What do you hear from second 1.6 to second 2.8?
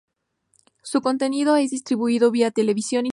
distribuido vía televisión, internet,